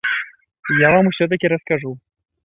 Я 0.85 0.89
вам 0.95 1.09
усё-такі 1.11 1.51
раскажу. 1.53 1.91